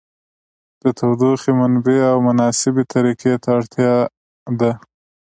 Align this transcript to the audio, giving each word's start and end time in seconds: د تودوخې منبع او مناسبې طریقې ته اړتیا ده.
د 0.81 0.83
تودوخې 0.97 1.51
منبع 1.59 1.99
او 2.13 2.17
مناسبې 2.27 2.83
طریقې 2.93 3.33
ته 3.43 3.49
اړتیا 3.57 3.93
ده. 4.59 4.71